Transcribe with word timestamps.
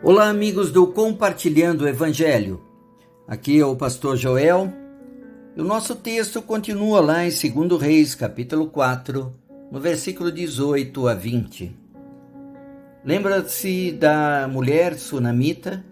Olá, 0.00 0.28
amigos 0.28 0.70
do 0.70 0.86
Compartilhando 0.86 1.82
o 1.82 1.88
Evangelho. 1.88 2.62
Aqui 3.26 3.58
é 3.58 3.66
o 3.66 3.74
pastor 3.74 4.16
Joel. 4.16 4.72
E 5.56 5.60
o 5.60 5.64
nosso 5.64 5.96
texto 5.96 6.40
continua 6.40 7.00
lá 7.00 7.26
em 7.26 7.30
2 7.30 7.82
Reis, 7.82 8.14
capítulo 8.14 8.68
4, 8.68 9.34
no 9.72 9.80
versículo 9.80 10.30
18 10.30 11.08
a 11.08 11.14
20. 11.14 11.76
Lembra-se 13.04 13.90
da 13.90 14.48
mulher 14.48 14.94
sunamita? 14.94 15.84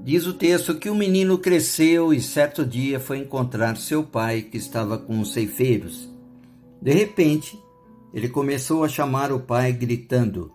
Diz 0.00 0.26
o 0.26 0.34
texto 0.34 0.74
que 0.74 0.90
o 0.90 0.94
menino 0.94 1.38
cresceu 1.38 2.12
e 2.12 2.20
certo 2.20 2.66
dia 2.66 2.98
foi 2.98 3.18
encontrar 3.18 3.76
seu 3.76 4.02
pai 4.02 4.42
que 4.42 4.56
estava 4.56 4.98
com 4.98 5.20
os 5.20 5.32
ceifeiros. 5.32 6.12
De 6.80 6.92
repente, 6.92 7.56
ele 8.12 8.28
começou 8.28 8.82
a 8.82 8.88
chamar 8.88 9.30
o 9.30 9.38
pai, 9.38 9.72
gritando: 9.72 10.50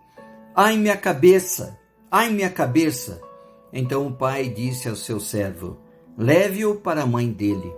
Ai, 0.54 0.76
minha 0.76 0.96
cabeça! 0.96 1.77
Ai, 2.10 2.30
minha 2.30 2.48
cabeça! 2.48 3.20
Então 3.70 4.06
o 4.06 4.12
pai 4.12 4.48
disse 4.48 4.88
ao 4.88 4.96
seu 4.96 5.20
servo: 5.20 5.76
Leve-o 6.16 6.76
para 6.76 7.02
a 7.02 7.06
mãe 7.06 7.30
dele. 7.30 7.70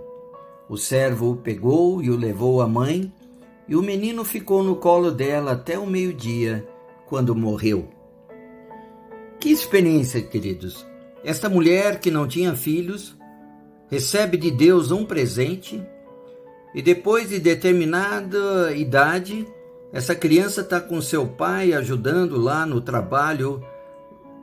O 0.69 0.77
servo 0.77 1.31
o 1.31 1.35
pegou 1.35 2.01
e 2.01 2.09
o 2.09 2.15
levou 2.15 2.61
à 2.61 2.67
mãe, 2.67 3.11
e 3.67 3.75
o 3.75 3.81
menino 3.81 4.23
ficou 4.23 4.63
no 4.63 4.77
colo 4.77 5.11
dela 5.11 5.51
até 5.51 5.77
o 5.77 5.85
meio-dia, 5.85 6.65
quando 7.07 7.35
morreu. 7.35 7.89
Que 9.37 9.51
experiência, 9.51 10.21
queridos! 10.21 10.87
Esta 11.25 11.49
mulher 11.49 11.99
que 11.99 12.09
não 12.09 12.25
tinha 12.25 12.55
filhos 12.55 13.17
recebe 13.89 14.37
de 14.37 14.49
Deus 14.49 14.91
um 14.91 15.03
presente 15.03 15.83
e 16.73 16.81
depois 16.81 17.27
de 17.27 17.37
determinada 17.37 18.73
idade, 18.73 19.45
essa 19.91 20.15
criança 20.15 20.61
está 20.61 20.79
com 20.79 21.01
seu 21.01 21.27
pai 21.27 21.73
ajudando 21.73 22.39
lá 22.39 22.65
no 22.65 22.79
trabalho 22.79 23.61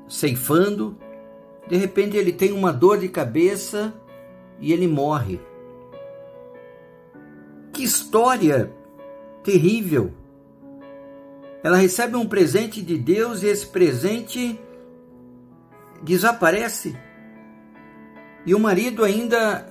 ceifando, 0.08 0.96
de 1.68 1.76
repente 1.76 2.16
ele 2.16 2.32
tem 2.32 2.52
uma 2.52 2.72
dor 2.72 2.98
de 2.98 3.08
cabeça 3.08 3.92
e 4.58 4.72
ele 4.72 4.88
morre. 4.88 5.40
Que 7.72 7.84
história 7.84 8.72
terrível! 9.44 10.12
Ela 11.62 11.76
recebe 11.76 12.16
um 12.16 12.26
presente 12.26 12.80
de 12.80 12.96
Deus 12.96 13.42
e 13.42 13.46
esse 13.46 13.66
presente 13.66 14.58
desaparece. 16.02 16.96
E 18.46 18.54
o 18.54 18.60
marido 18.60 19.04
ainda 19.04 19.66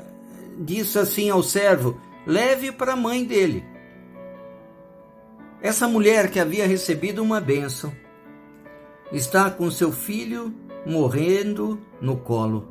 disse 0.59 0.99
assim 0.99 1.30
ao 1.30 1.41
servo: 1.41 1.99
leve 2.25 2.71
para 2.71 2.93
a 2.93 2.97
mãe 2.97 3.25
dele. 3.25 3.65
Essa 5.61 5.88
mulher 5.88 6.30
que 6.30 6.39
havia 6.39 6.67
recebido 6.67 7.23
uma 7.23 7.41
bênção 7.41 7.91
está 9.11 9.50
com 9.50 9.72
seu 9.72 9.91
filho 9.91 10.53
morrendo 10.86 11.80
no 12.02 12.17
colo 12.17 12.67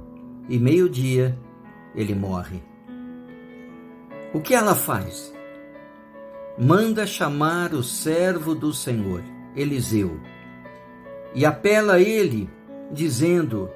e 0.48 0.58
meio-dia 0.58 1.36
ele 1.94 2.14
morre. 2.14 2.62
O 4.34 4.40
que 4.40 4.54
ela 4.54 4.74
faz? 4.74 5.34
Manda 6.58 7.06
chamar 7.06 7.74
o 7.74 7.82
servo 7.82 8.54
do 8.54 8.72
Senhor, 8.72 9.22
Eliseu, 9.54 10.20
e 11.34 11.44
apela 11.44 11.94
a 11.94 12.00
ele, 12.00 12.48
dizendo: 12.90 13.70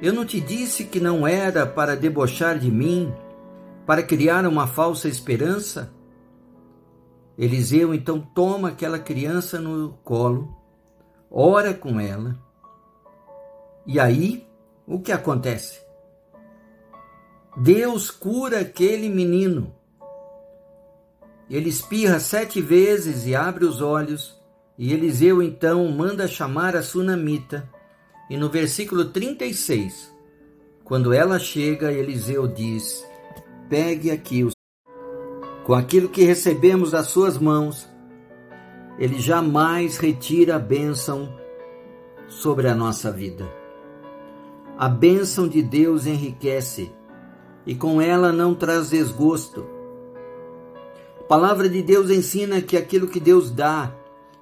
Eu 0.00 0.12
não 0.12 0.24
te 0.24 0.40
disse 0.40 0.84
que 0.84 1.00
não 1.00 1.26
era 1.26 1.66
para 1.66 1.96
debochar 1.96 2.58
de 2.58 2.70
mim, 2.70 3.12
para 3.86 4.02
criar 4.02 4.46
uma 4.46 4.66
falsa 4.66 5.08
esperança? 5.08 5.92
Eliseu 7.36 7.94
então 7.94 8.20
toma 8.20 8.68
aquela 8.68 8.98
criança 8.98 9.60
no 9.60 9.94
colo 10.04 10.61
ora 11.32 11.72
com 11.72 11.98
ela. 11.98 12.38
E 13.86 13.98
aí, 13.98 14.46
o 14.86 15.00
que 15.00 15.10
acontece? 15.10 15.80
Deus 17.56 18.10
cura 18.10 18.60
aquele 18.60 19.08
menino. 19.08 19.74
Ele 21.48 21.70
espirra 21.70 22.20
sete 22.20 22.60
vezes 22.60 23.26
e 23.26 23.34
abre 23.34 23.64
os 23.64 23.80
olhos, 23.80 24.38
e 24.78 24.92
Eliseu 24.92 25.42
então 25.42 25.88
manda 25.90 26.28
chamar 26.28 26.76
a 26.76 26.82
sunamita. 26.82 27.68
E 28.30 28.36
no 28.36 28.48
versículo 28.48 29.06
36, 29.06 30.12
quando 30.84 31.12
ela 31.12 31.38
chega, 31.38 31.92
Eliseu 31.92 32.46
diz: 32.46 33.04
Pegue 33.68 34.10
aqui 34.10 34.44
os 34.44 34.52
com 35.64 35.74
aquilo 35.74 36.08
que 36.08 36.24
recebemos 36.24 36.90
das 36.90 37.06
suas 37.06 37.38
mãos 37.38 37.88
ele 39.02 39.18
jamais 39.18 39.96
retira 39.96 40.54
a 40.54 40.58
bênção 40.60 41.36
sobre 42.28 42.68
a 42.68 42.74
nossa 42.74 43.10
vida. 43.10 43.52
A 44.78 44.88
bênção 44.88 45.48
de 45.48 45.60
Deus 45.60 46.06
enriquece 46.06 46.92
e 47.66 47.74
com 47.74 48.00
ela 48.00 48.30
não 48.30 48.54
traz 48.54 48.90
desgosto. 48.90 49.66
A 51.18 51.24
palavra 51.24 51.68
de 51.68 51.82
Deus 51.82 52.10
ensina 52.10 52.62
que 52.62 52.76
aquilo 52.76 53.08
que 53.08 53.18
Deus 53.18 53.50
dá, 53.50 53.92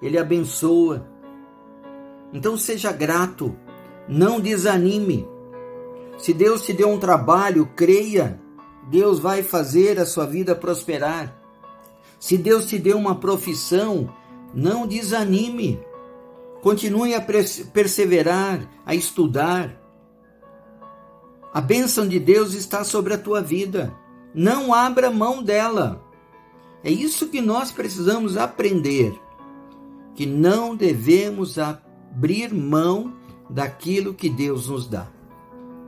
Ele 0.02 0.18
abençoa. 0.18 1.08
Então 2.30 2.54
seja 2.58 2.92
grato, 2.92 3.56
não 4.06 4.38
desanime. 4.38 5.26
Se 6.18 6.34
Deus 6.34 6.66
te 6.66 6.74
deu 6.74 6.90
um 6.90 6.98
trabalho, 6.98 7.66
creia, 7.74 8.38
Deus 8.90 9.20
vai 9.20 9.42
fazer 9.42 9.98
a 9.98 10.04
sua 10.04 10.26
vida 10.26 10.54
prosperar. 10.54 11.34
Se 12.18 12.36
Deus 12.36 12.66
te 12.66 12.78
deu 12.78 12.98
uma 12.98 13.14
profissão, 13.14 14.19
não 14.54 14.86
desanime. 14.86 15.80
Continue 16.62 17.14
a 17.14 17.20
perseverar, 17.20 18.68
a 18.84 18.94
estudar. 18.94 19.76
A 21.52 21.60
bênção 21.60 22.06
de 22.06 22.18
Deus 22.18 22.54
está 22.54 22.84
sobre 22.84 23.14
a 23.14 23.18
tua 23.18 23.40
vida. 23.40 23.94
Não 24.34 24.72
abra 24.74 25.10
mão 25.10 25.42
dela. 25.42 26.04
É 26.84 26.90
isso 26.90 27.28
que 27.28 27.40
nós 27.40 27.72
precisamos 27.72 28.36
aprender. 28.36 29.18
Que 30.14 30.26
não 30.26 30.76
devemos 30.76 31.58
abrir 31.58 32.52
mão 32.52 33.14
daquilo 33.48 34.14
que 34.14 34.28
Deus 34.28 34.68
nos 34.68 34.86
dá. 34.86 35.08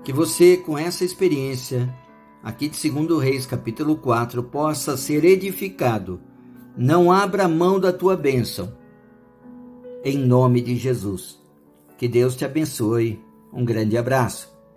Que 0.03 0.13
você, 0.13 0.57
com 0.57 0.77
essa 0.77 1.05
experiência, 1.05 1.95
aqui 2.43 2.69
de 2.69 2.91
2 2.91 3.23
Reis, 3.23 3.47
capítulo 3.47 3.97
4, 3.97 4.43
possa 4.43 4.97
ser 4.97 5.25
edificado 5.25 6.21
não 6.77 7.13
abra 7.13 7.49
mão 7.49 7.79
da 7.79 7.93
tua 7.93 8.17
bênção. 8.17 8.73
Em 10.05 10.19
nome 10.19 10.61
de 10.61 10.77
Jesus. 10.77 11.41
Que 11.97 12.09
Deus 12.09 12.35
te 12.35 12.45
abençoe. 12.45 13.21
Um 13.53 13.65
grande 13.65 13.97
abraço. 13.97 14.52